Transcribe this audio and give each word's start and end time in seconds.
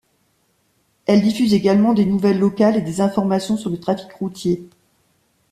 Elle 1.05 1.21
diffuse 1.21 1.53
également 1.53 1.93
des 1.93 2.05
nouvelles 2.07 2.39
locales 2.39 2.75
et 2.75 2.81
des 2.81 3.01
informations 3.01 3.55
sur 3.55 3.69
le 3.69 3.79
trafic 3.79 4.11
routier. 4.13 4.67